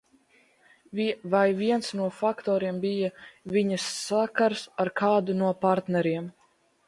Vai 1.33 1.49
viens 1.59 1.91
no 1.99 2.07
faktoriem 2.21 2.79
bija 2.87 3.11
viņas 3.57 3.85
sakars 3.99 4.63
ar 4.85 4.93
kādu 5.03 5.39
no 5.43 5.53
partneriem? 5.67 6.33